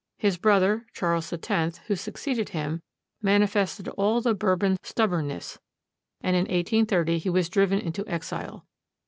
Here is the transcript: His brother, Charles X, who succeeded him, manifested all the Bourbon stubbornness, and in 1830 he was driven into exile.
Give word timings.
His 0.17 0.35
brother, 0.35 0.87
Charles 0.93 1.31
X, 1.31 1.77
who 1.85 1.95
succeeded 1.95 2.49
him, 2.49 2.81
manifested 3.21 3.87
all 3.89 4.19
the 4.19 4.33
Bourbon 4.33 4.77
stubbornness, 4.81 5.59
and 6.21 6.35
in 6.35 6.45
1830 6.45 7.19
he 7.19 7.29
was 7.29 7.49
driven 7.49 7.77
into 7.77 8.03
exile. 8.07 8.65